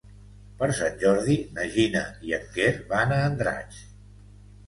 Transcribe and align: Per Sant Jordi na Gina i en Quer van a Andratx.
Per 0.61 0.67
Sant 0.77 0.95
Jordi 1.01 1.35
na 1.57 1.65
Gina 1.75 2.01
i 2.29 2.33
en 2.37 2.49
Quer 2.55 2.71
van 2.93 3.13
a 3.17 3.19
Andratx. 3.29 3.85